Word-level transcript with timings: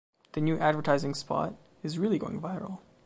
The 0.33 0.41
new 0.41 0.57
advertising 0.57 1.13
spot 1.13 1.53
is 1.83 1.99
going 1.99 2.19
really 2.19 2.39
viral. 2.39 2.79